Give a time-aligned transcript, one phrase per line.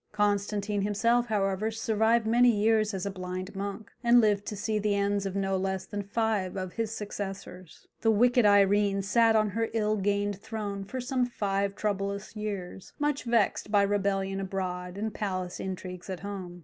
[0.13, 4.95] Constantine himself, however, survived many years as a blind monk, and lived to see the
[4.95, 7.87] ends of no less than five of his successors.
[8.01, 13.25] The wicked Irene sat on her ill gained throne for some five troublous years, much
[13.25, 16.59] vexed by rebellion abroad and palace intrigues at home.